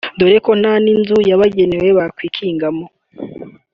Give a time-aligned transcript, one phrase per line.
[0.17, 2.85] dore ko nta n’inzu yabagenewe bakwikingamo